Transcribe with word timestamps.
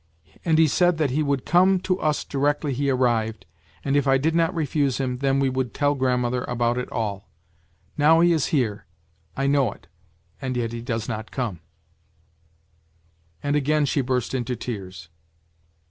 And 0.43 0.57
he 0.57 0.65
said 0.65 0.97
that 0.97 1.11
he 1.11 1.21
would 1.21 1.45
come 1.45 1.79
to 1.81 1.99
us 1.99 2.23
directly 2.23 2.73
he 2.73 2.89
arrived, 2.89 3.45
and 3.85 3.95
if 3.95 4.07
I 4.07 4.17
did 4.17 4.33
not 4.33 4.51
refuse 4.55 4.97
him, 4.97 5.19
then 5.19 5.39
we 5.39 5.47
would 5.47 5.75
tell 5.75 5.93
grandmother 5.93 6.43
about 6.45 6.79
it 6.79 6.91
all. 6.91 7.29
Now 7.99 8.19
he 8.21 8.31
is 8.33 8.47
here, 8.47 8.87
I 9.37 9.45
know 9.45 9.71
it, 9.73 9.85
and 10.41 10.57
yet 10.57 10.71
he 10.73 10.81
does 10.81 11.07
not 11.07 11.29
come 11.29 11.57
1" 11.59 11.61
And 13.43 13.55
again 13.55 13.85
she 13.85 14.01
burst 14.01 14.33
into 14.33 14.55
tears. 14.55 15.09